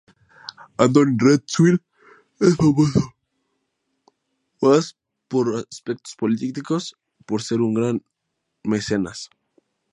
Antoni 0.85 1.15
Radziwill 1.19 1.77
es 2.39 2.55
famoso, 2.55 3.13
más 4.59 4.93
que 4.93 4.99
por 5.27 5.55
aspectos 5.57 6.15
políticos, 6.15 6.95
por 7.27 7.43
ser 7.43 7.61
un 7.61 7.75
gran 7.75 8.03
mecenas. 8.63 9.29